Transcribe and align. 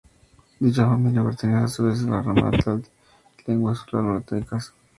Dicha 0.59 0.87
familia 0.87 1.23
pertenece 1.23 1.63
a 1.63 1.67
su 1.67 1.83
vez 1.85 1.99
a 2.03 2.09
la 2.09 2.23
rama 2.23 2.47
altaica 2.49 2.71
de 2.71 2.77
las 2.77 2.91
lenguas 3.47 3.87
uralo-altaicas. 3.93 4.73